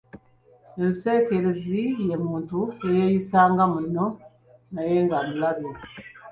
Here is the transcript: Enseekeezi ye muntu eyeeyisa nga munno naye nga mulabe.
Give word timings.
Enseekeezi 0.83 1.83
ye 2.09 2.15
muntu 2.25 2.59
eyeeyisa 2.87 3.39
nga 3.51 3.65
munno 3.71 4.05
naye 4.73 4.95
nga 5.05 5.17
mulabe. 5.27 5.69